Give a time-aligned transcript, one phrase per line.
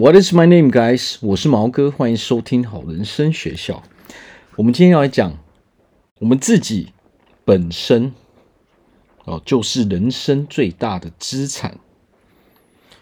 [0.00, 1.16] What is my name, guys？
[1.20, 3.82] 我是毛哥，欢迎收听好人生学校。
[4.54, 5.36] 我们今天要来讲
[6.20, 6.92] 我们自己
[7.44, 8.12] 本身
[9.24, 11.76] 哦，就是人生最大的资产。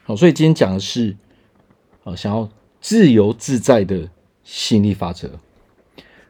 [0.04, 1.14] 好，所以今天讲的是
[2.02, 2.48] 啊，想要
[2.80, 4.08] 自由自在的
[4.42, 5.38] 吸引力法则。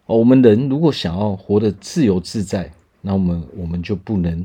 [0.06, 2.72] 哦，我们人如果想要活得自由自在，
[3.02, 4.44] 那我们我们就不能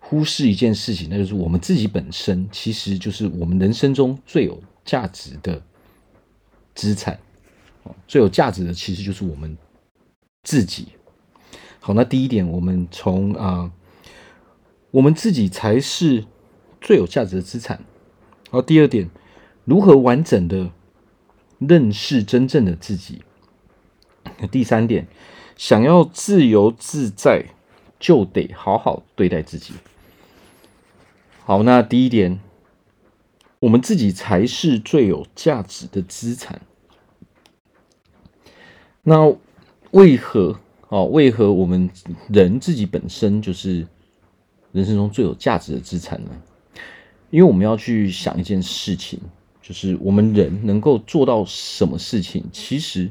[0.00, 5.60] 忽视一件事情，那就是我们自己本身其实就是我们人生中最有价值的
[6.74, 7.18] 资产，
[8.06, 9.58] 最有价值的其实就是我们
[10.44, 10.88] 自己。
[11.80, 13.72] 好，那第一点，我们从啊、
[14.92, 16.24] 我们自己才是
[16.80, 17.84] 最有价值的资产。
[18.50, 19.10] 好，第二点，
[19.64, 20.70] 如何完整的
[21.58, 23.22] 认识真正的自己？
[24.50, 25.06] 第三点，
[25.56, 27.46] 想要自由自在，
[27.98, 29.74] 就得好好对待自己。
[31.44, 32.40] 好，那第一点。
[33.58, 36.60] 我们自己才是最有价值的资产。
[39.02, 39.34] 那
[39.92, 40.58] 为何
[40.88, 41.04] 哦？
[41.06, 41.88] 为何我们
[42.28, 43.86] 人自己本身就是
[44.72, 46.30] 人生中最有价值的资产呢？
[47.30, 49.18] 因为我们要去想一件事情，
[49.62, 53.10] 就是我们人能够做到什么事情，其实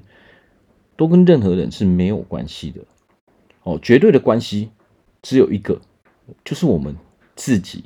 [0.95, 2.81] 都跟任何人是没有关系的。
[3.64, 4.69] 哦，绝对的关系
[5.22, 5.81] 只有一个，
[6.44, 6.95] 就是我们
[7.36, 7.84] 自己。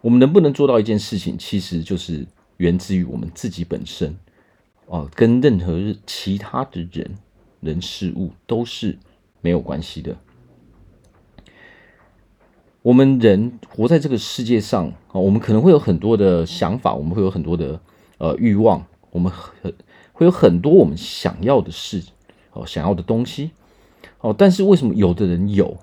[0.00, 4.16] 我们能不能做到一件事情，其实就是源自于我们自己本身，
[4.88, 7.18] 啊，跟任何其他的人、
[7.60, 8.98] 人事物都是
[9.42, 10.16] 没有关系的。
[12.82, 17.78] 我们人活在这个世界上啊，我们可能会有很多的想法，我们会有很多的
[18.16, 19.70] 呃欲望，我们很
[20.14, 22.02] 会有很多我们想要的事
[22.52, 23.50] 哦，想要的东西
[24.20, 25.76] 哦，但是为什么有的人有，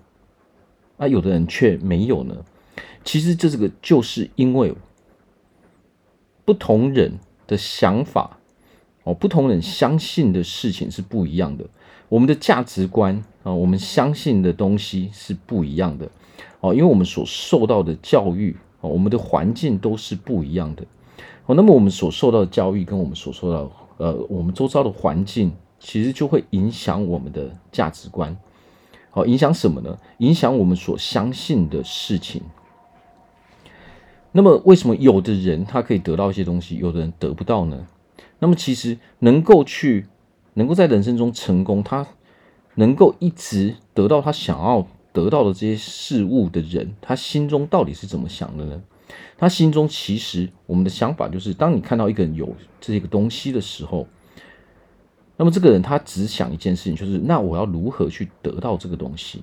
[0.97, 2.43] 啊，有的人却没有呢？
[3.03, 4.73] 其实这个就是因为
[6.45, 8.37] 不同人的想法
[9.03, 11.65] 哦，不同人相信的事情是不一样的。
[12.09, 16.09] 我们的价值观啊，我们相信的东西是不一样的
[16.61, 20.85] 哦，因为我们所受到的教育哦，我们的环境都是不一样的
[21.45, 21.55] 哦。
[21.55, 28.37] 那么我们所受到的教育跟我们所受到呃，我们周遭的环境，其实就会影响我们的价值观。
[29.09, 29.97] 好，影响什么呢？
[30.19, 32.41] 影响我们所相信的事情。
[34.33, 37.87] 那么，为什么有的人他可以得到一些东西，有的人得不到呢？
[38.39, 40.05] 那么，其实能够去，
[40.53, 42.05] 能够在人生中成功，他
[42.75, 48.81] 能够一直得到他想要得到的这些事物的人，他心中到底是怎么想的呢？
[49.37, 54.05] 他心中其实，我们的想法就是，当你看到一个人有这个东西的时候，
[55.37, 59.41] 那么这个人他只想一件事情，就是那我要如何去得到这个东西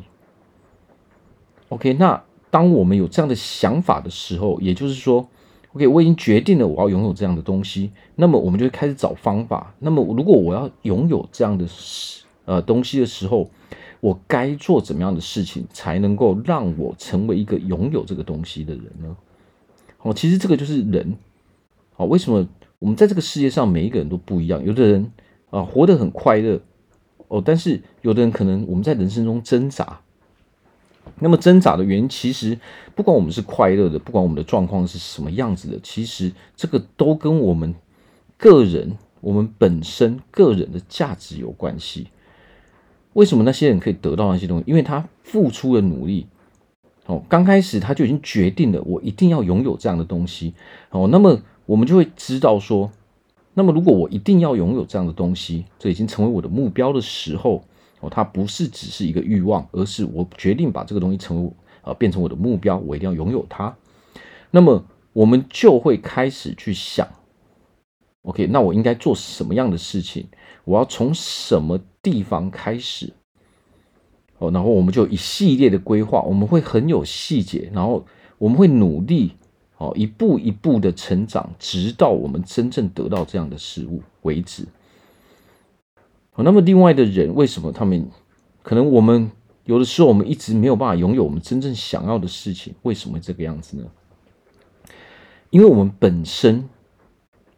[1.71, 2.23] ？OK，那。
[2.55, 5.27] 当我们有这样的想法的时候，也就是说
[5.73, 9.75] ，OK，我已经决定了我要拥有这样的东西，那么我们就会开始找方法。
[9.81, 11.67] 那么，如果我要拥有这样的
[12.45, 13.51] 呃东西的时候，
[13.99, 19.17] 我该做怎么样的事情才能够让我成为一个拥有这个东西的人呢？
[20.03, 21.17] 哦，其实这个就是人。
[21.97, 22.47] 哦，为什么
[22.79, 24.65] 我们在这个世界上每一个人都不一样？
[24.65, 25.11] 有的人
[25.51, 26.61] 啊活得很快乐，
[27.27, 30.03] 哦，但是有的人可能我们在人生中挣扎。
[31.21, 32.59] 那么挣扎的原因，其实
[32.95, 37.75] 不管我们是快乐的，不管我们的状况是什么样子的，其实这个都跟我们
[38.37, 42.09] 个人、我们本身个人的价值有关系。
[43.13, 44.65] 为什么那些人可以得到那些东西？
[44.67, 46.27] 因为他付出了努力。
[47.07, 50.55] 哦，刚开始他就已经决定了，我一定要拥有这样的东西。
[50.91, 52.91] 哦，那么我们就会知道说，
[53.55, 57.63] 那么如果我一定要拥有这样的东西，这已经成为我的目标的时候。
[58.11, 63.77] 它不是只是一个欲望，而是我决定把这个东西成为呃变成我的目标，我一定要拥有它。
[64.51, 67.07] 那么我们就会开始去想
[68.23, 70.27] ，OK，那我应该做什么样的事情？
[70.65, 73.13] 我要从什么地方开始？
[74.39, 78.05] 哦，然后我们就一系列的规划，我们会很有细节，然后
[78.39, 79.33] 我们会努力
[79.79, 84.67] 哦，一步一步的成长，直到我们真正得到这样的事物为止。
[86.43, 88.09] 那么另外的人为什么他们
[88.63, 89.31] 可能我们
[89.65, 92.75] 有的时候我们一直没有办法拥有我们真正想要的事情？
[92.83, 93.85] 为什么这个样子呢？
[95.51, 96.69] 因为我们本身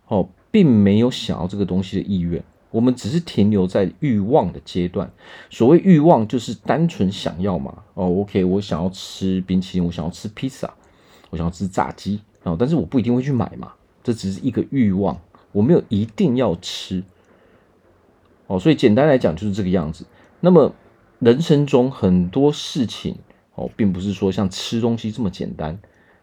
[0.09, 5.11] 哦并没有想要这个东西的意愿，我们只是停留在欲望的阶段。
[5.49, 7.83] 所谓欲望就是单纯想要嘛。
[7.95, 10.73] 哦，OK，我想要吃冰淇淋，我想要吃披萨，
[11.31, 13.73] 我想要吃炸鸡啊，但是我不一定会去买嘛。
[14.05, 15.19] 这只是一个欲望，
[15.51, 17.03] 我没有一定要吃。
[18.47, 20.07] 哦，所以简单来讲就是这个样子。
[20.41, 20.73] 那么
[21.19, 23.17] 人生中很多事情
[23.55, 25.79] 哦，并不是说像吃东西这么简单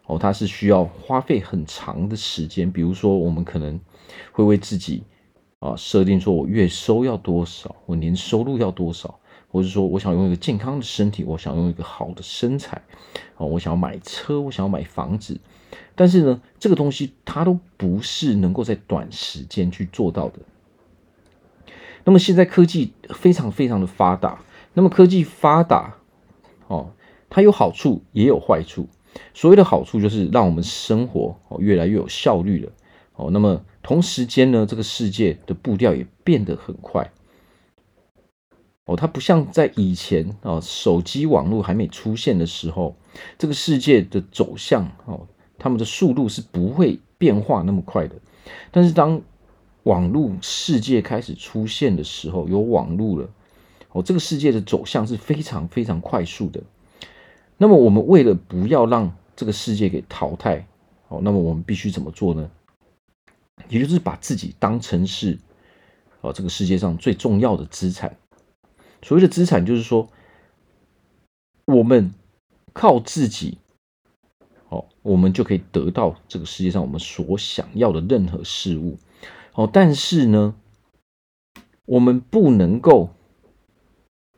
[0.06, 2.72] 哦，它是需要花费很长的时间。
[2.72, 3.80] 比如说，我们可能
[4.32, 5.04] 会为自己
[5.60, 12.82] 啊设定说，我月收要多少，我年收入要多少，或者说我想拥有一个健康的身体，我想拥有一个好的身材，
[13.38, 15.40] 哦，我想要买车，我想要买房子。
[15.96, 20.40] 但是呢，这个东西它都不是能够在短时间去做到的。
[22.06, 25.96] 那么现在科技非常非常的发达，那么科技发达，
[26.68, 26.92] 哦，
[27.30, 28.88] 它有好处也有坏处。
[29.34, 32.72] 所谓的好处就是让我们生活哦越来越有效率了，
[33.16, 37.12] 哦，那么同时间呢，这个世界的步调也变得很快，
[38.86, 42.96] 哦，它不像在以前哦，手机网络还没出现的时候，
[43.38, 45.28] 这个世界的走向哦，
[45.60, 48.16] 他们的速度是不会变化那么快的，
[48.72, 49.22] 但是当
[49.84, 53.30] 网络世界开始出现的时候，有网络了，
[53.92, 56.62] 哦，这个世界的走向是非常非常快速的。
[57.58, 60.66] 那么，我们为了不要让这个世界给淘汰，
[61.10, 62.50] 哦，那么我们必须怎么做呢？
[63.70, 65.38] 也就是把自己当成是，
[66.22, 68.18] 哦，这个世界上最重要的资产。
[69.02, 70.08] 所谓的资产，就是说，
[71.66, 72.14] 我们
[72.72, 73.58] 靠自己，
[74.70, 78.98] 哦，我们就可以得到这个世界上我们所想要的任何事物。
[79.54, 80.56] 哦，但是呢，
[81.86, 83.10] 我们不能够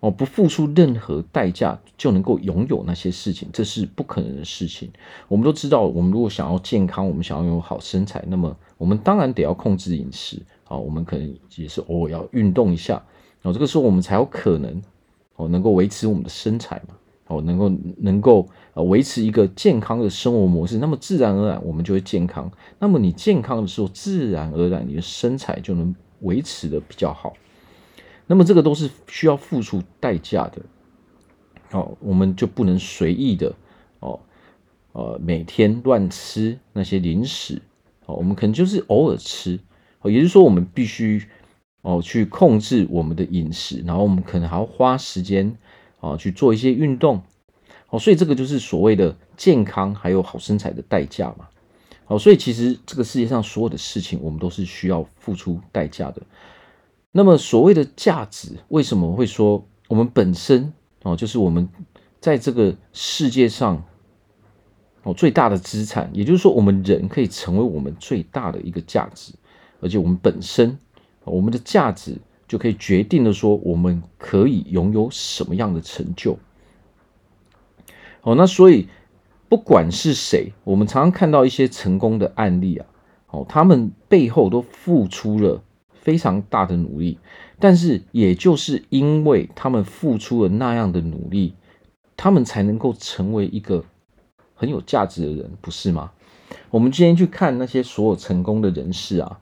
[0.01, 4.91] 哦，不付出任何代价就能够拥有那些事情，这是不可能的事情。
[5.27, 10.77] 我们都知道，我们如果想要健康，我们想要拥有好身材，那么我们当然得要控制饮食啊。
[10.77, 13.01] 我们可能也是偶尔要运动一下，
[13.44, 14.81] 哦，这个时候我们才有可能
[15.38, 16.95] 哦，能够维持我们的身材嘛，
[17.27, 22.51] 哦，能够能够呃维持一个健康的生活模式，那么自然而然我们就会健康。
[22.77, 27.33] 那么你健康的时候，自然而然你的身材就能维持的比较好。
[28.27, 30.62] 那么这个都是需要付出代价的。
[31.72, 33.54] 哦，我们就不能随意的
[34.00, 34.19] 哦，
[34.94, 37.62] 呃，每天乱吃那些零食。
[38.06, 39.60] 哦，我们可能就是偶尔吃。
[40.01, 41.28] 哦，也就是说，我们必须
[41.81, 45.57] 哦去控制我们的饮食，然后我们可能还要花时间
[46.00, 47.21] 啊去做一些运动。
[47.89, 51.47] 哦，所以这个就是所谓的健康还有好身材的代价嘛。
[52.06, 56.21] 好，所以其实这个世界上所有的事情，我们都是需要付出代价的。
[57.12, 61.69] 那么所谓的价值，为什么会说我们本身哦，就是我们
[62.19, 63.83] 在这个世界上
[65.03, 69.33] 哦最大的资产，也就是说，我们人可以成为我们最大的一个价值，
[69.80, 70.77] 而且我们本身
[71.24, 76.38] 我们的价值就可以决定了说我们可以拥有什么样的成就。
[78.21, 78.88] 哦，那所以
[79.47, 82.86] 不管是谁，我们常常看到一些成功的案例啊，
[83.30, 85.63] 哦，他们背后都付出了
[85.94, 87.19] 非常大的努力，
[87.59, 91.53] 但是也就是因为他们付出了那样的努力，
[92.18, 93.86] 他们才能够成为一个
[94.56, 96.12] 很有价值的人，不是吗？
[96.69, 99.39] 我们今天去看那些所有成功的人士啊，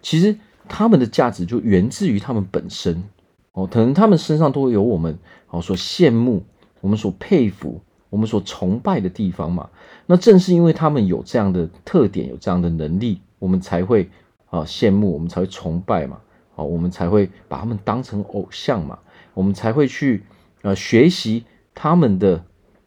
[0.00, 0.38] 其实
[0.68, 3.04] 他们的价值就源自于他们本身
[3.52, 5.18] 哦，可能他们身上都会有我们
[5.48, 6.44] 哦所羡慕、
[6.80, 7.80] 我们所佩服。
[8.10, 9.70] 我们所崇拜的地方嘛，
[10.04, 14.10] 那正是因为他们有这样的特点，有这样的能力，我们才会
[14.50, 16.20] 啊羡慕，我们才会崇拜嘛，
[16.54, 18.98] 啊，我们才会把他们当成偶像嘛，
[19.32, 20.24] 我们才会去
[20.60, 22.44] 呃学习他们的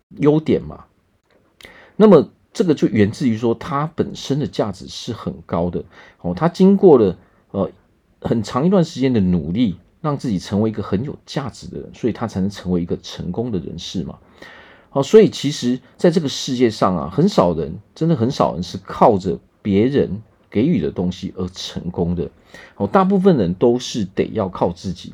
[0.09, 0.85] 优点嘛。
[1.95, 5.83] 那么这个就源自于说，他本身的价值是很高的
[6.21, 7.17] 哦，他经过了
[7.55, 7.71] 呃
[8.21, 14.17] 很长一段时间的努力，让自己成为一个很有价值的人，所以他才能成为一个成功的人士嘛。
[14.89, 22.29] 好，所以其实，在这个世界上啊，很少人，真的很少人是靠着别人给予的东西而成功的。
[22.77, 25.13] 哦，大部分人都是得要靠自己。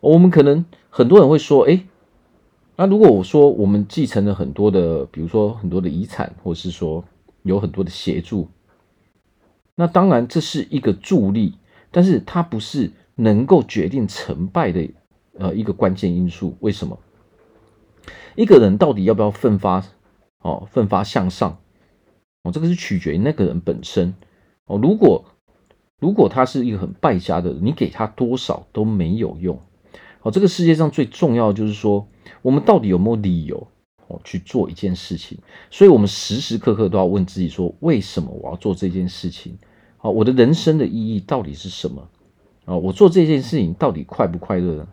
[0.00, 1.86] 我们可能很多人会说，诶，
[2.76, 7.04] 那如果我说我们继承了很多的，比如说很多的遗产，或是说
[7.42, 8.48] 有很多的协助，
[9.80, 11.54] 那当然这是一个助力，
[11.90, 14.86] 但是它不是能够决定成败的
[15.38, 16.54] 呃一个关键因素。
[16.60, 16.98] 为什么？
[18.36, 19.82] 一个人到底要不要奋发
[20.40, 21.56] 哦，奋发向上
[22.42, 24.14] 哦，这个是取决于那个人本身
[24.66, 24.78] 哦。
[24.82, 25.24] 如果
[25.98, 29.58] 如果他是一个很败家的人，你给他多少都没有用
[30.20, 30.30] 哦。
[30.30, 32.06] 这个世界上最重要的就是说，
[32.42, 33.66] 我们到底有没有理由
[34.08, 35.38] 哦去做一件事情？
[35.70, 39.56] 所以我们时时刻刻都要问自己说：为什么我要做这件事情？
[40.00, 42.08] 哦，我的人生的意义到底是什么？
[42.64, 44.88] 哦，我做这件事情到底快不快乐呢？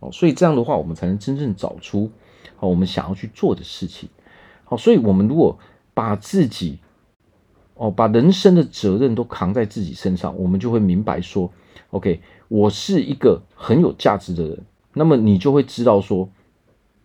[0.00, 2.10] 哦，所以这样的话，我们才能真正找出。
[2.56, 4.08] 好，我们想要去做的事情，
[4.64, 5.58] 好，所以我们如果
[5.94, 6.78] 把自己，
[7.74, 11.50] 哦，把人生的责任都扛在自己身上，我们就会明白说
[11.90, 14.58] ，OK，我是一个很有价值的人。
[14.92, 16.28] 那么你就会知道说，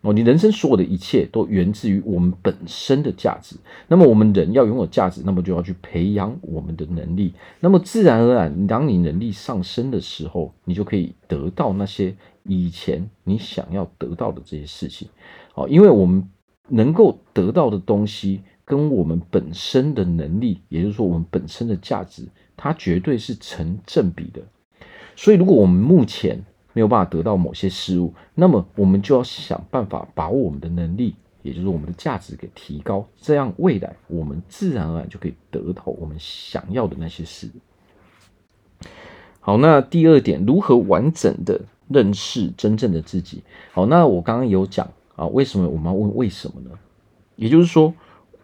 [0.05, 3.55] 哦，你人生所有的一切都源自于我们本身的价值。
[3.87, 7.33] 那么我们人要拥有价值，那么就要去培养我们的能力。
[7.59, 15.07] 那么自然而然，当你能力上升的时候，你就可以得到那些以前你想要得到的这些事情。
[15.55, 16.29] 哦，因为我们
[16.67, 24.41] 能够得到的东西，跟我们本身的能力，也就是说我们本身的价值，它绝对是成正比的。
[25.15, 26.43] 所以，如果我们目前，
[26.75, 37.49] 没有办法得到某些事物，那么我们就要想办法把我们的能力，也就是我们的价值给提高，这样未来我们自然而然就可以得到我们想要的那些事。
[39.39, 43.41] 好，那第二点，如何完整的认识真正的自己？
[43.71, 46.71] 好，那我刚刚有讲啊，为什么我们要问为什么呢？
[47.37, 47.93] 也就是说，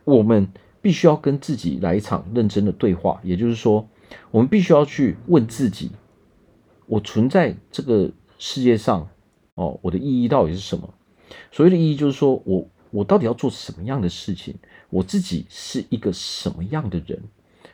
[0.05, 0.47] 我们
[0.81, 3.85] 必须要跟自己来一场认真的对话，也就是说，
[4.31, 5.91] 我们必须要去问自己，
[6.85, 8.09] 我存在这个。
[8.43, 9.07] 世界上，
[9.53, 10.91] 哦，我的意义到底是什么？
[11.51, 14.55] 所谓的意义就是说我我到底要做什么样的事情？
[14.89, 17.21] 我自己是一个什么样的人？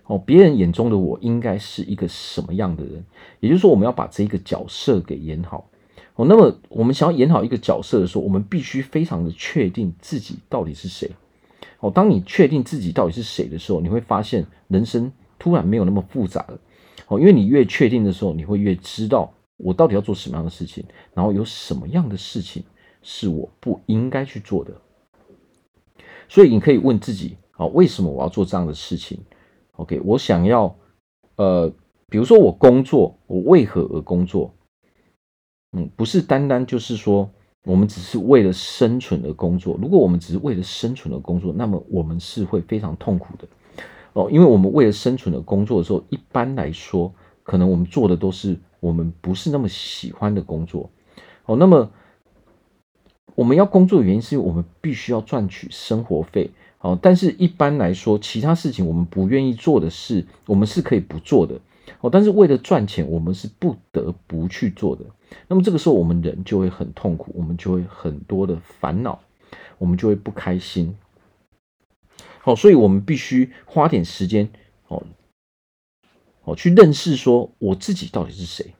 [0.07, 3.05] 哦，别人眼中的我应该是一个什么样的人？
[3.39, 5.69] 也就是说，我们要把这一个角色给演好。
[6.15, 11.09] 哦，那么我们想要演好一个角色的时候，我们必须非常的确定自己到底是谁。
[11.79, 15.09] 哦，当你确定自己到底是谁的时候，你会发现人生
[15.39, 16.59] 突然没有那么复杂了。
[17.07, 19.33] 哦，因为你越确定的时候，你会越知道。
[19.57, 20.85] 我到底要做什么样的事情？
[21.15, 22.63] 然后有什么样的事情
[23.01, 24.71] 是我不应该去做的？
[26.29, 29.19] 所以你可以问自己：啊，为什么我要做这样的事情
[29.77, 30.75] ？OK，我想要，
[31.37, 31.73] 呃，
[32.07, 34.53] 比如说我工作，我为何而工作？
[35.71, 37.27] 嗯，不是单单就是说
[37.63, 39.75] 我们只是为了生存而工作。
[39.81, 43.47] 如果我们只是为了生存而工作，那么我们是会非常痛苦的
[44.13, 47.11] 哦，因为我们为了生存而工作的时候，一般来说，
[47.41, 48.55] 可能我们做的都是。
[48.87, 50.89] 我们不是那么喜欢的工作，
[51.45, 51.91] 哦，那么
[53.35, 61.59] 我们要工作的原因是因为我们必须要赚取生活费，哦，但是一般来说，其他事情我们不愿意做的事，我们是可以不做的，
[61.99, 65.03] 哦，但是为了赚钱，我们是不得不去做的。
[65.49, 69.19] 那么这个时候，我们人就会很痛苦，我们就会很多的烦恼，
[69.77, 70.95] 我们就会不开心。
[72.39, 74.49] 好，所以我们必须花点时间，
[74.87, 75.03] 哦。
[76.45, 78.73] 哦去认识说我自己到底是谁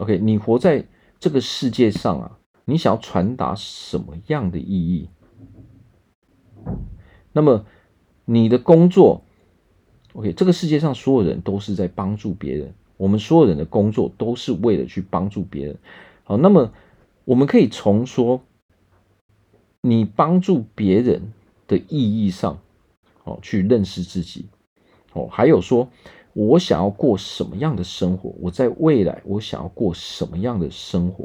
[0.00, 0.86] ？OK，你活在
[1.18, 5.10] 这个世界上啊，你想要传达什么样的意义？
[7.32, 7.66] 那么
[8.24, 9.22] 你的工作
[10.14, 15.76] ，OK，这个世界上所有人都是在帮助别人，我们所有人的工作都是为了去帮助别人。
[16.24, 16.72] 好，那么
[17.26, 18.40] 我们可以从说
[19.82, 21.34] 你帮助别人
[21.68, 22.58] 的意义上，
[23.24, 24.46] 哦，去认识自己。
[25.12, 25.90] 哦，还有说。
[26.32, 28.32] 我想要过什么样的生活？
[28.40, 31.24] 我在未来，我想要过什么样的生活？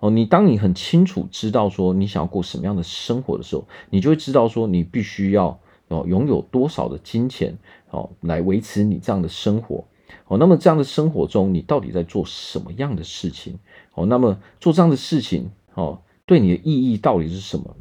[0.00, 7.56] 哦，你当你很清楚知道说你想要过什么样的生活的时候，你就会知道说你必须要哦拥有多少的金钱
[7.90, 9.84] 哦来维持你这样的生活
[10.26, 10.36] 哦。
[10.36, 13.58] 那么这样的生活中，你到底在做什么样的事情？
[13.94, 17.74] 哦，那么做这样的事情哦，对你的意义到底是什么？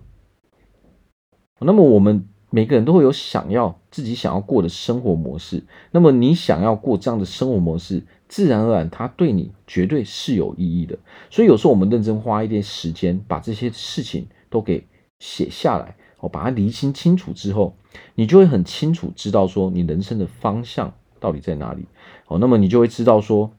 [1.60, 2.30] 那么我们。
[2.56, 10.96] 每个人都会有想要自己想要过的生活模式，那么你想要过这样的生活模式，自然而然它对你绝对是有意义的。
[11.32, 14.86] 所以有时候我们认真花一点时间，把这些事情都给
[15.18, 17.76] 写下来，哦，把它厘清清楚之后，
[18.14, 21.88] 你就会很清楚知道说你人生的方向到底在哪里。
[22.28, 23.52] 哦，那么你就会知道说。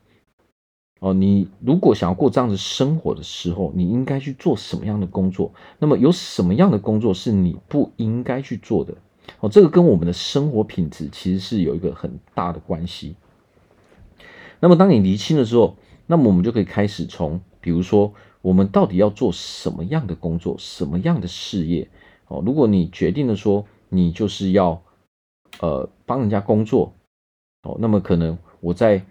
[1.00, 5.52] 哦，你如果想要过这样子生活的时候，你应该去做什么样的工作？
[5.78, 8.94] 那么有什么样的工作是你不应该去做的？
[9.40, 13.16] 哦，这个跟我们的生活品质其实是有一个很大的关系。
[14.60, 21.86] 那么当你厘清的时候，那么我们就可以开始从，比如说我们到底要做什么样的工作，什么样的事业？
[22.28, 24.80] 哦，如果你决定了说你就是要
[25.60, 26.94] 呃帮人家工作，
[27.64, 29.04] 哦，那么可能我在。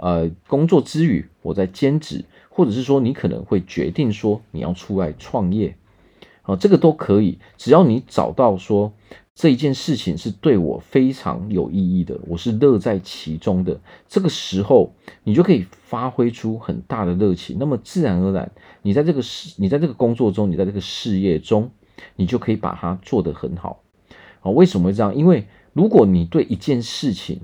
[0.00, 5.76] 呃，工作之余，我在兼职，或者是说，你可能会决定说你要出来创业，
[6.42, 8.92] 啊，这个都可以，只要你找到说
[9.34, 14.92] 这一件事情是对我非常有意义的，我是乐在其中的，这个时候
[15.24, 18.52] 你就可以发挥出很大的热情，那么自然而然，
[18.82, 21.70] 你在这个事，你在这个工作中，你在这个事业中，
[22.14, 23.82] 你就可以把它做得很好。
[24.42, 25.12] 啊，为什么会这样？
[25.16, 27.40] 因为如果你对一件事情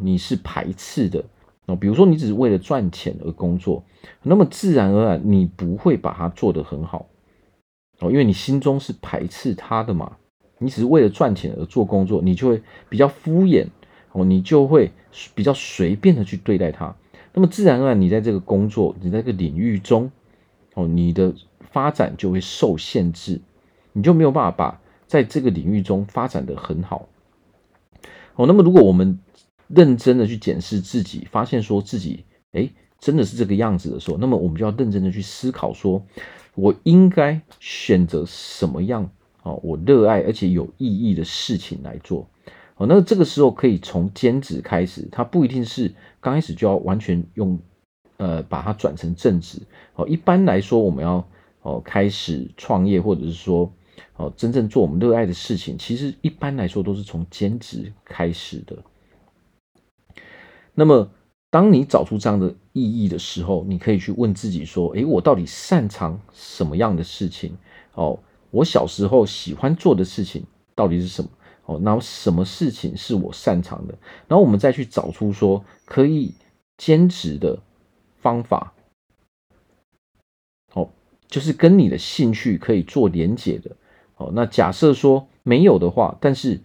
[0.00, 1.22] 你是排斥的。
[1.66, 3.84] 啊，比如说你只是为了赚钱而工作，
[4.22, 7.06] 那么自然而然你不会把它做得很好
[8.00, 10.16] 哦，因为你心中是排斥它的嘛。
[10.58, 13.66] 你只是为了赚钱而做工作，你就会比较敷衍
[14.12, 14.92] 哦，你就会
[15.34, 16.94] 比较随便的去对待它。
[17.34, 20.12] 那么自然而然，你在这个工作，你在这个领域中
[20.74, 23.40] 哦，你的发展就会受限制，
[23.92, 27.08] 你就没有办法把在这个领域中发展得很好。
[28.36, 29.18] 哦，那么如果我们
[29.68, 36.02] 认真的去检视自己，发现说自己诶真的是这个样子的时候，那么我们就要认真的去思考说，
[36.54, 39.10] 我应该选择什么样
[39.42, 42.28] 哦，我热爱而且有意义的事情来做。
[42.76, 47.58] 哦，那这个时候可以从兼职开始，它不一定是刚开始就要完全用。
[48.18, 49.58] 呃，把它转成正职
[49.96, 50.06] 哦。
[50.06, 51.26] 一般来说，我们要
[51.62, 53.72] 哦开始创业，或者是说
[54.14, 58.76] 哦真正做我们热爱的事情，其实一般来说都是从兼职开始的。
[60.74, 61.10] 那么，
[61.50, 67.56] 当你找出这样的意义的时候，你可以去问自己说：诶，我到底擅长什么样的事情？
[67.94, 68.18] 哦，
[68.50, 71.30] 我小时候喜欢做的事情到底是什么？
[71.66, 73.94] 哦，那什么事情是我擅长的？
[74.28, 76.32] 然后我们再去找出说可以
[76.76, 77.58] 兼职的。
[78.22, 78.72] 方法，
[80.74, 80.88] 哦，
[81.26, 83.76] 就是跟你的兴趣可以做连结的，
[84.16, 86.60] 哦，那假设说没有的话，但是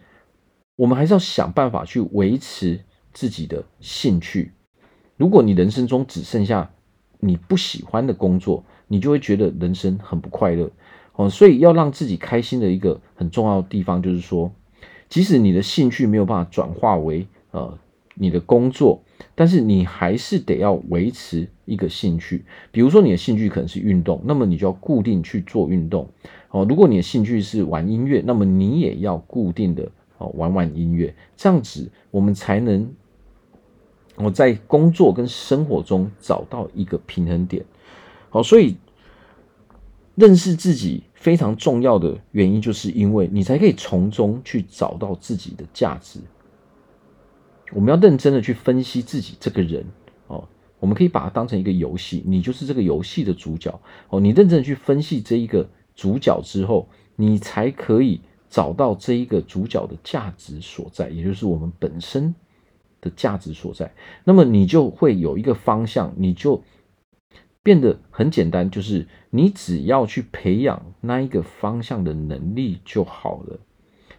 [0.76, 2.82] 我们还是要想办法去维持
[3.18, 4.52] 自己的兴趣。
[5.16, 6.70] 如果你人生中只剩下
[7.20, 10.70] 你不喜欢的工作，你就会觉得人生很不快乐，
[11.16, 14.52] 哦，所以要让自己开心的一个很重要的地方，就是说，
[15.10, 17.80] 即使你的兴趣没有办法转化为呃。
[18.20, 19.04] 你的工作，
[19.36, 22.44] 但是你还是得要维持一个兴趣。
[22.72, 26.10] 比如说，你的兴趣可能是运动，那么你就要固定去做运动。
[26.50, 31.14] 哦，如果你的兴趣是玩音乐，那么你也要固定的哦玩玩音乐。
[31.36, 32.92] 这样子，我们才能
[34.18, 37.64] 我在工作跟生活中找到一个平衡点。
[38.30, 38.76] 好，所以
[40.16, 46.20] 认识自己非常重要的原因，就是因为你才可以从中去找到自己的价值。
[47.72, 49.86] 我们要认真的去分析自己这个人
[50.28, 50.48] 哦，
[50.80, 54.20] 我们可以把它当成一个游戏，你就是这个游戏的主角哦。
[54.20, 62.34] 你认真的去分析这一个主角之后，你才可以找到这一个主角的价值所在，也就是我们本身
[63.01, 63.94] 的价值所在。
[64.24, 66.64] 那么你就会有一个方向，你就
[67.64, 73.60] 变得很简单，就是你只要去培养那一个方向的能力就好了。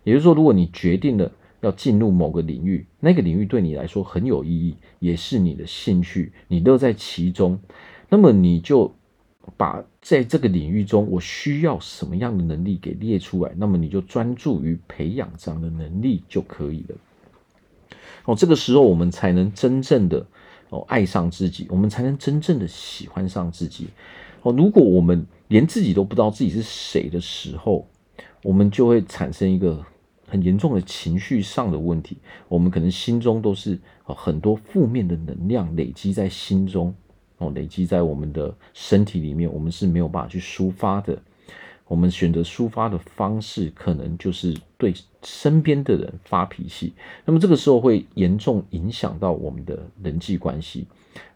[0.04, 1.30] 也就是说，如果你决定了。
[1.60, 7.58] 要进入某个领域，那个领域对你来说很有意义，也是你的兴趣，你乐在其中。
[8.08, 8.94] 那么你就
[9.56, 16.94] 把在这个领域中我需要什么样的能力给列出来，那么你就专注于培养这样的能力就可以了。
[18.28, 20.26] 哦，这个时候我们才能真正的
[20.68, 23.88] 哦爱上自己，我们才能真正的喜欢上自己。
[24.42, 27.88] 哦，如果我们连自己都不知道自己是谁的时候，
[28.42, 29.82] 我们就会产生一个。
[30.30, 36.94] 很严重的情绪上的问题，我们可能心中都是很多负面的能量累积在心中，
[37.38, 41.18] 哦，累积在我们的身体里面，我们是没有办法去抒发的。
[41.88, 46.92] 我们选择抒发的方式，可能就是对身边的人发脾气。
[47.24, 50.86] 那么这个时候会严重影响到我们的人际关系。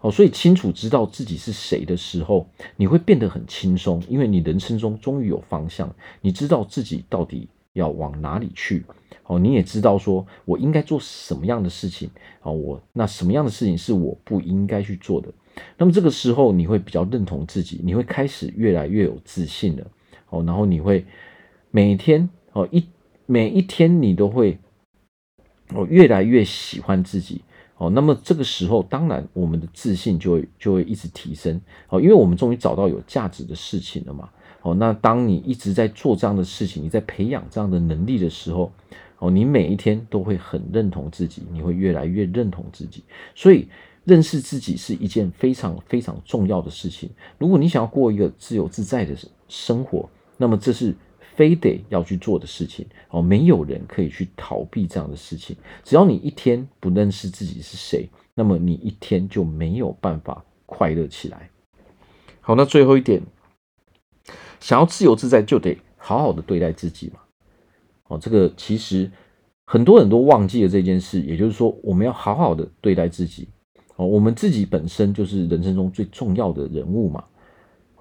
[0.01, 7.49] 哦，所以清楚知道自己是谁的时候，你会变得很轻松，因为你人生中终于有方向，你知道自己到底。
[7.75, 8.85] 要往哪里去？
[9.25, 12.11] 哦，你也知道说，我应该做什么样的事情？
[12.43, 15.33] 哦，我那什么样的事情是我不应该去做的？
[15.79, 19.87] 那么这个时候，你会比较认同自己，你会开始越来越有自信了。
[20.33, 21.07] 哦，然后你会
[21.71, 22.85] 每天哦一
[23.27, 24.59] 每一天你都会
[25.75, 27.43] 哦越来越喜欢自己。
[27.79, 31.61] 哦，那么这个时候，当然我们的自信就会就会一直提升。
[31.89, 34.31] 哦，因为我们终于找到有价值的事情了嘛。
[34.61, 38.71] 哦，那当你一直在做这样的事情，你在培养这样的能力的时候，
[39.19, 43.03] 哦，你每一天都会很认同自己，你会越来越认同自己。
[43.35, 43.67] 所以，
[44.05, 47.11] 认识自己是一件非常非常重要的事情。
[47.39, 49.13] 如果你想要过一个自由自在的
[49.49, 50.95] 生活，那么这是
[51.35, 52.87] 非得要去做的事情。
[53.11, 55.57] 哦，没有人可以去逃避这样的事情。
[55.85, 61.51] 只要你一天不认识自己是谁，那么你一天就没有办法快乐起来。
[62.41, 63.23] 好，那最后一点。
[64.61, 67.19] 想要自由自在，就得好好的对待自己嘛。
[68.07, 69.11] 哦，这个其实
[69.65, 73.49] 很多人都忘记了这件事，也就是说，我们要好好的对待自己。
[73.97, 77.25] 哦，我们自己本身就是人生中最重要的人物嘛。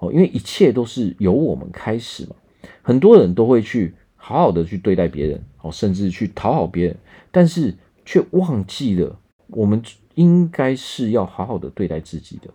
[0.02, 2.34] 哦，因为一切都是由我们开始嘛。
[2.82, 6.96] 很多人都会去好好的去对待别人，哦，甚至去讨好别人，
[7.30, 7.72] 但是
[8.04, 9.80] 却忘记了我们
[10.16, 12.50] 应该是要好好的对待自己的。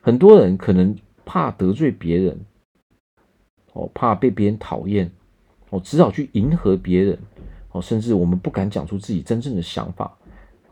[0.00, 2.40] 很多人可能怕得罪别人。
[3.72, 5.08] 哦，怕被别人讨厌，
[5.68, 7.16] 哦，只好去迎合别人，
[7.70, 10.18] 哦，甚至我们不敢讲出自己真正的想法，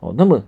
[0.00, 0.42] 哦，那么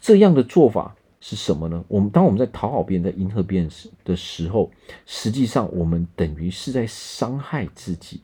[0.00, 1.84] 这样的做法是什么呢？
[1.88, 3.68] 我们当我们在讨好别人、在迎合别人
[4.04, 4.70] 的时候，
[5.04, 8.22] 实际上我们等于是在伤害自己。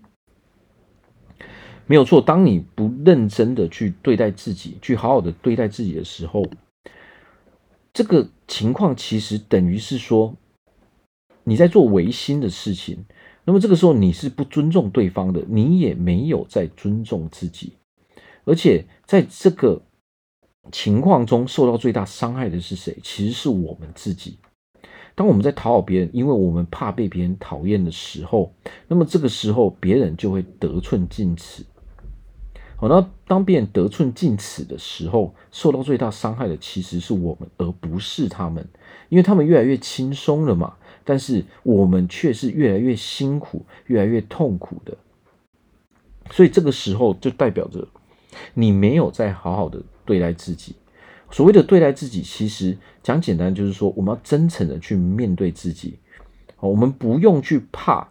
[1.87, 6.46] 没有错，当你不认真的去对待自己，去好好的对待自己的时候，
[7.92, 10.37] 这个情况其实等于是说
[11.42, 13.04] 你在做违心的事情。
[13.44, 17.72] 那么这个时候你是不尊重对方的，你也没有在尊重自己，
[18.44, 19.83] 而且在这个。
[20.72, 22.96] 情况中受到最大伤害的是谁？
[23.03, 24.38] 其实是我们自己。
[25.14, 28.53] 当我们在讨好别人，因为我们怕被别人讨厌的时候，
[28.88, 31.64] 那么这个时候别人就会得寸进尺。
[32.77, 38.66] 好，那当别人得寸进尺的时候，受到最大伤害的其实是我们，而不是他们，
[39.09, 40.74] 因为他们越来越轻松了嘛。
[41.05, 44.96] 但是我们却是越来越辛苦、越来越痛苦的。
[46.31, 47.87] 所以这个时候就代表着
[48.55, 49.81] 你没有在好好的。
[50.04, 50.76] 对待自己，
[51.30, 55.98] 所谓的对待自己，其实讲简单就是说，我们要真诚的去面对自己。
[56.60, 58.08] 哦，我们不用去怕，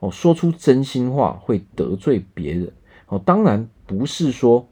[0.00, 2.70] 哦，说出真心话会得罪别人。
[3.06, 4.68] 哦，当然不是说，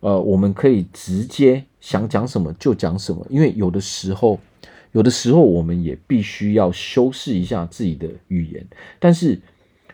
[0.00, 4.40] 呃，我们可以直接想讲什么就讲什么，因为有的时候，
[4.92, 8.66] 有的时候我们也必须要修饰一下自己的语言。
[8.98, 9.40] 但是，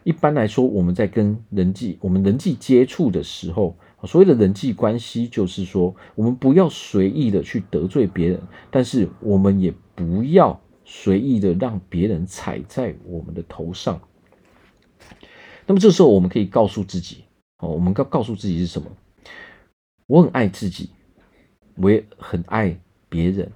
[0.04, 3.76] 一般来说，我们在跟人际，我们人际接触的时候。
[4.06, 8.40] 所谓的人际关系，就是说，我们不要随意的去得罪别人，
[8.70, 14.00] 但是我们也不要随意的让别人踩在我们的头上。
[15.66, 17.24] 那么这时候，我们可以告诉自己，
[17.58, 18.90] 哦，我们要告诉自己是什么？
[20.06, 20.90] 我很爱自己，
[21.76, 23.50] 我也很爱别人，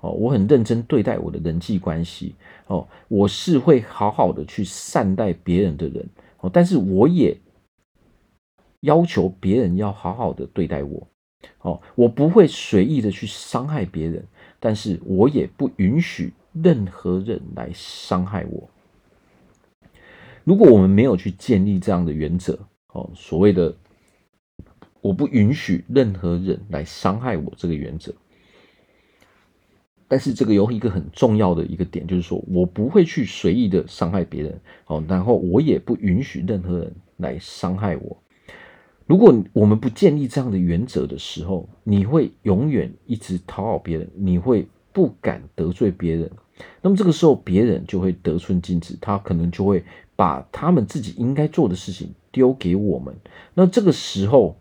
[0.00, 2.34] 哦，我很认真对待我的人际关系，
[2.66, 6.08] 哦，我是会好好的去善待别人的人，
[6.40, 7.36] 哦，但是我也。
[8.80, 11.08] 要求别人要好好的对待我，
[11.60, 14.24] 哦，我不会随意的去伤害别人，
[14.60, 18.70] 但是我也不允许任何人来伤害我。
[20.44, 22.58] 如果我们没有去建立这样的原则，
[22.94, 23.74] 哦，所谓的
[25.00, 28.14] 我不允许任何人来伤害我这个原则，
[30.06, 38.16] 但是这个有一个很重要的一个点，就是说我不会去随意的伤害别人，哦，然后我也不允许任何人来伤害我。
[39.08, 46.30] 如果我们不建立这样的原则的时候，你会永远一直讨好别人，你会不敢得罪别人。
[46.82, 49.82] 那么这个时候，别人就会得寸进尺，他可能就会
[50.14, 53.16] 把他们自己应该做的事情丢给我们。
[53.54, 54.54] 那这个时候，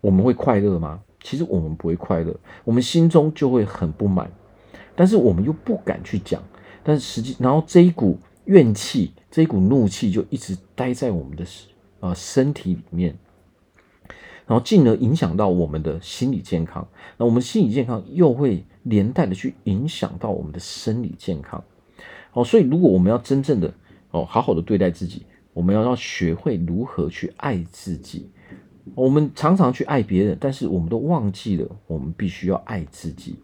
[0.00, 1.02] 我们会快乐吗？
[1.22, 4.30] 其实我们不会快乐，我们心中就会很不满，
[4.96, 6.42] 但是我们又不敢去讲。
[6.82, 11.44] 但实际，然后这一股怨气，这一股怒气就一直待在我们的
[12.00, 13.14] 呃身体里面。
[14.48, 21.62] 然后进而影响到我们的心理健康，那我们心理健康又会连带的去影响到我们的生理健康。
[22.32, 23.70] 哦，所以如果我们要真正的
[24.10, 28.30] 哦好好的对待自己，我们要要学会如何去爱自己。
[28.94, 33.36] 我们常常去爱别人，但是我们都忘记了我们必须要爱自己。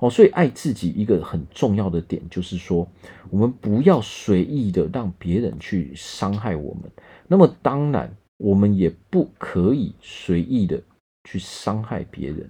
[0.00, 2.88] 哦，所以爱自己一个很重要的点就是说，
[3.30, 6.90] 我们不要随意的让别人去伤害我们。
[7.28, 8.12] 那么当然。
[8.40, 10.82] 我们也不可以随意的
[11.24, 12.48] 去伤害别人。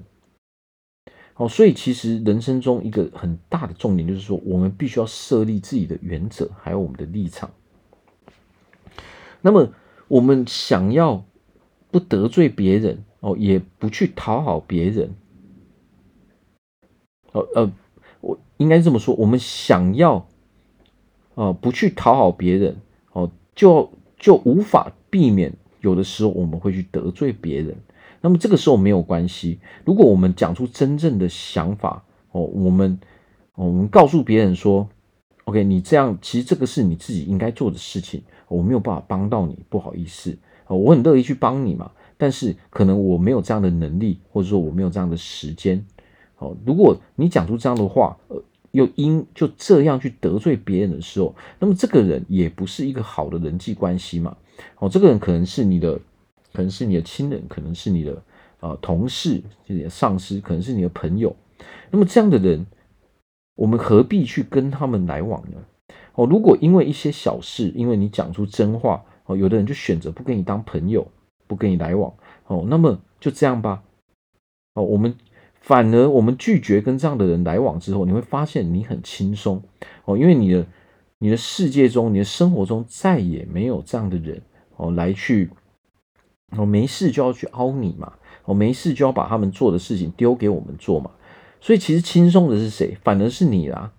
[1.34, 7.50] 好，所以其实人生中一个很大的重点就是说，我们必须要设立自己的原则，还有我们的立场。
[9.40, 9.72] 那么，
[10.06, 11.24] 我们想要
[11.90, 15.16] 不得罪别人哦，也不去讨好别人。
[17.32, 17.72] 哦，呃，
[18.20, 20.28] 我应该这么说，我们想要
[21.34, 22.76] 哦，不去讨好别人
[23.12, 25.52] 哦，就就无法避免。
[25.80, 27.74] 有的时候我们会去得罪别人，
[28.20, 29.58] 那么这个时候没有关系。
[29.84, 32.98] 如果我们讲出真正的想法哦，我们
[33.54, 34.88] 我们告诉别人说
[35.44, 40.36] ，OK，你这样其实这个是你自己应该做的事情，我没有办法帮到你，不好意思，
[40.68, 45.84] 我很乐意去帮你嘛，但是可能我没有这样的能力，或者说我没有这样的时间。
[46.38, 54.36] 哦，如果你讲出这样的话，呃，又因就这样去得罪别人的时候，那么这个人也不是一个好的人际关系嘛。
[54.78, 55.98] 哦，这个人可能是你的，
[56.52, 58.12] 可能是你的亲人，可能是你的
[58.60, 61.34] 啊、呃、同事，你的上司，可能是你的朋友。
[61.90, 62.66] 那么这样的人，
[63.56, 65.58] 我们何必去跟他们来往呢？
[66.14, 71.06] 哦，如果因为一些小事，因为你讲出真话，哦，有的人就选择不跟你当朋友，
[71.46, 72.12] 不跟你来往。
[72.46, 73.82] 哦，那么就这样吧。
[74.74, 75.14] 哦，我们
[75.60, 79.62] 反而我们拒绝跟这样的人来往之后，你会发现你很轻松。
[80.04, 80.66] 哦，因为你的
[81.18, 84.42] 你的世界中，你的生活中再也没有这样的人。
[84.80, 85.50] 哦，来去，
[86.56, 88.14] 哦，没事就要去凹你嘛，
[88.44, 91.10] 哦，没事就要把他们做的事情丢给我们做嘛，
[91.60, 92.96] 所以其实轻松的是谁？
[93.04, 93.92] 反而是你啦，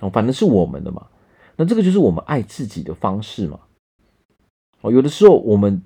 [0.00, 1.06] 哦，反而是我们的嘛。
[1.56, 3.60] 那这个就是我们爱自己的方式嘛。
[4.80, 5.82] 哦，有的时候我们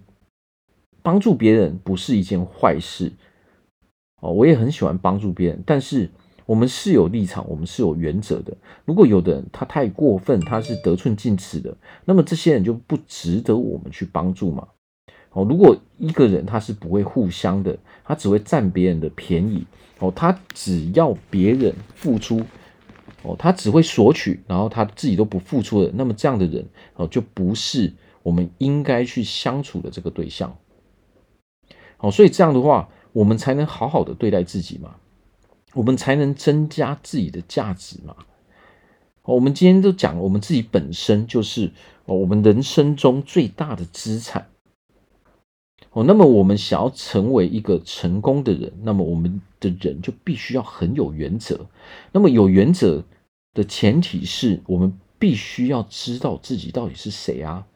[1.02, 3.12] 帮助别人不是一件坏事。
[4.20, 6.10] 哦，我也很喜欢帮助别人，但是
[6.50, 8.52] 我们是有立场，我们是有原则的。
[8.84, 14.66] 如果有的人他太过分，他是得寸进尺的，那么这些人就不值得我们去帮助嘛。
[15.30, 19.64] 哦，如果一个人他是不会互相的，他只会占别人的便宜，
[20.00, 22.42] 哦，他只要别人付出，
[23.22, 27.92] 哦，他只会索取，然后他自己都不付出的，那么这样的人，哦，就不是
[28.24, 30.56] 我们应该去相处的这个对象。
[31.98, 34.96] 哦，所以这样的话，我们才能好好的对待自己嘛，
[35.74, 38.16] 我们才能增加自己的价值嘛。
[39.22, 41.70] 我们今天都讲，我们自己本身就是
[42.06, 44.48] 哦，我们人生中最大的资产。
[45.92, 51.66] 哦，那么我们想要成为一个成功的人，那么我们的人就必须要很有原则。
[52.12, 53.04] 那么有原则
[53.54, 57.66] 的前提是我们必须要知道自己到底是谁啊。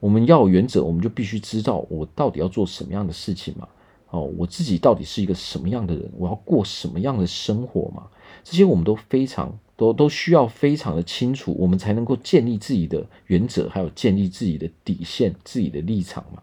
[0.00, 3.68] 我们要有原则，我们就必须知道我到底要做什么样的事情嘛。
[4.10, 6.10] 哦，我自己到底是一个什么样的人？
[6.16, 8.06] 我要过什么样的生活嘛？
[8.44, 16.42] 这些我们都非常都都需要非常的清楚，我们才能够建立自己的原则，还有建立自己的底线、自己的立场嘛。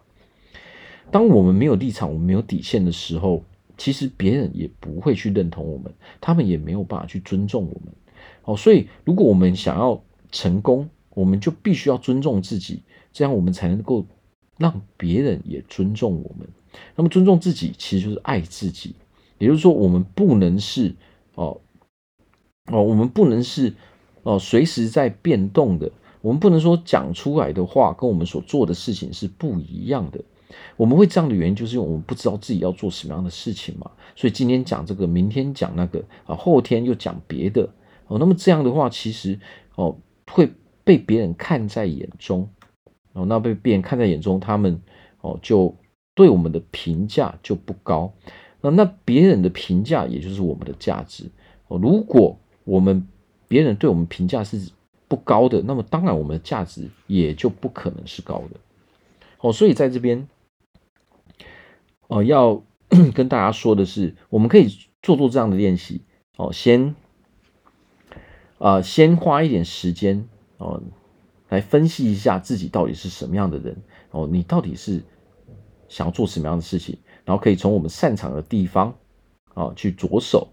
[1.09, 3.43] 当我们没有立场，我们没有底线的时候，
[3.77, 7.93] 其实别人也不会去认同我们，他们也没有办法去尊重我们。
[8.43, 12.81] 哦，所以如果我们想要成功，我们就必须要尊重自己，
[13.13, 14.05] 这样我们才能够
[14.57, 16.47] 让别人也尊重我们。
[16.95, 18.95] 那么尊重自己，其实就是爱自己。
[19.37, 20.95] 也就是说，我们不能是
[21.35, 21.59] 哦
[22.71, 23.73] 哦，我们不能是
[24.23, 25.91] 哦随时在变动的。
[26.21, 30.23] 我们不能说讲出来的话跟我们所做的事情是不一样的。
[30.77, 37.67] 我们会这样的原因，就是因为我们不知道自己要做什么样的事情嘛，所以今天讲这个，明天讲那个啊，后天又讲别的
[38.07, 38.17] 哦。
[38.19, 39.37] 那么这样的话，其实
[39.75, 39.97] 哦
[40.31, 40.49] 会
[40.85, 42.47] 被别人看在眼中
[43.13, 44.79] 哦，那被别人看在眼中，他们
[45.19, 45.75] 哦就
[46.15, 48.13] 对我们的评价就不高。
[48.61, 51.29] 那那别人的评价也就是我们的价值
[51.67, 51.77] 哦。
[51.77, 53.07] 如果我们
[53.47, 54.71] 别人对我们评价是
[55.07, 58.59] 不高的，那么当然我们的价值也就不可能是高的
[59.39, 59.51] 哦。
[59.53, 60.27] 所以在这边。
[62.07, 62.61] 哦，要
[63.15, 64.67] 跟大家说的是，我们可以
[65.01, 66.01] 做做这样的练习
[66.35, 66.51] 哦。
[66.53, 66.93] 先，
[68.59, 70.83] 啊、先花一点时间哦，
[71.49, 73.77] 来分析一下自己到底是什么样的人
[74.11, 74.27] 哦。
[74.29, 75.01] 你到底是
[75.93, 76.97] 想要做什么样的事情？
[77.23, 78.95] 然后可以从我们擅长的地方
[79.53, 80.47] 啊去着手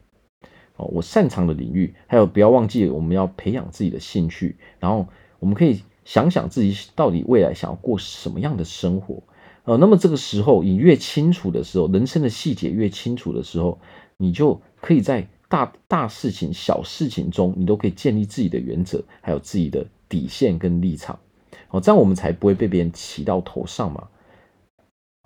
[0.77, 0.85] 哦。
[0.93, 4.59] 我擅长的领域，还有不要忘记我们要培养自己的兴趣。
[4.79, 5.07] 然后
[5.39, 9.23] 我们可以想想自己到底未来想要过什么样的生活。
[9.65, 13.79] 呃，那么这个时候，你越清楚的时候，人生的细节越清楚的时候，
[14.19, 21.19] 你就可以在大大事情、小事情中，你都可以建立自己的原则，还有自己的底线跟立场。
[21.71, 24.09] 哦，这样我们才不会被别人骑到头上嘛。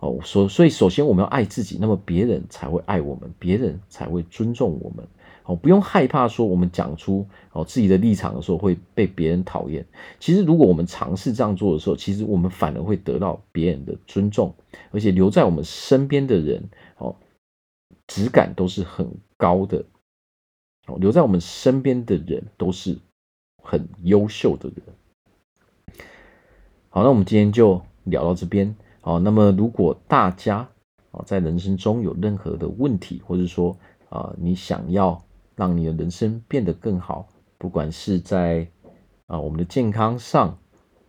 [0.05, 5.09] 哦，所所以，首先我们要爱自己，那么别人才会爱我们，别人才会尊重我们。
[5.45, 9.87] 哦，不用害怕说我们讲出哦自己的立场的时候会被别人讨厌。
[10.21, 14.55] 其实，如果我们尝试这样做的时候，其实我们反而会得到别人的尊重，
[14.91, 16.63] 而且留在我们身边的人
[16.99, 17.17] 哦，
[18.07, 19.83] 质感都是很高的。
[20.87, 22.99] 哦，留在我们身边的人都是
[23.63, 25.97] 很优秀的人。
[26.91, 28.77] 好，那我们今天就聊到这边。
[29.07, 30.67] 好，那么如果大家
[31.11, 33.77] 啊在人生中有任何的问题，或者说
[34.09, 35.23] 啊你想要
[35.55, 38.67] 让你的人生变得更好，不管是在
[39.27, 40.57] 啊我们的健康上、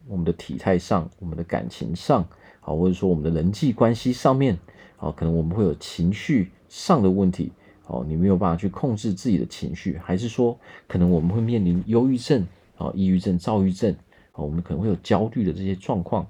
[0.09, 2.27] 我们的体态上、我们的感情上，
[2.59, 4.59] 好或者说我们的人际关系上面，
[4.97, 7.53] 啊可能我们会有情绪上的问题，
[7.87, 13.93] 哦你没有办法去控制自己的情绪，还是说可能我们会面临忧郁症、啊抑郁症、躁郁症，
[14.33, 16.27] 啊我们可能会有焦虑的这些状况，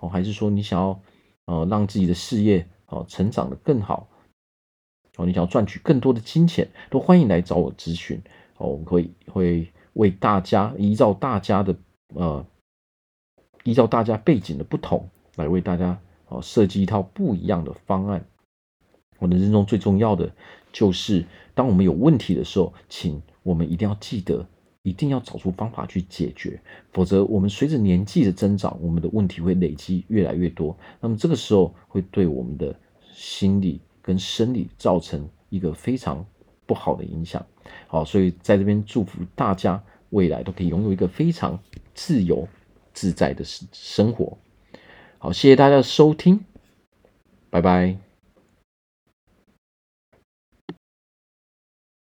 [0.00, 1.00] 哦还是说你想要
[1.46, 4.08] 呃让自己的事业哦成长的更好。
[5.16, 8.22] 哦，你想要赚取更多的金钱，都欢迎来找我咨询。
[8.56, 11.76] 哦，我们会会为大家依照大家的
[12.14, 12.46] 呃，
[13.64, 18.24] 依照大家背景的不同，来为大家哦设计一套不一样的方案。
[19.18, 20.32] 我的人生中最重要的
[20.72, 24.46] 就是，当我们有问题的时候，请我们一定要记得，
[24.82, 26.60] 一定要找出方法去解决，
[26.92, 30.76] 否则我们随着年纪的增长，我们的问题会累积越来越多。
[31.00, 32.74] 那么这个时候会对我们的
[33.12, 33.80] 心理。
[34.00, 36.24] 跟生理造成一个非常
[36.64, 37.44] 不好的影响，
[37.86, 41.62] 好，所以在这边祝福大家未来都可以拥有一个非常
[41.92, 42.48] 自由
[42.94, 44.38] 自在的生生活。
[45.18, 46.40] 好，谢谢大家的收听，
[47.50, 48.07] 拜拜。